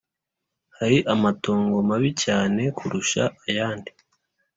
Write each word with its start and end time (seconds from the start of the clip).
Hari 0.77 0.97
amatongo 1.13 1.75
mabi 1.89 2.09
cyane 2.23 2.61
kurusha 2.77 3.23
ayandi 3.47 3.91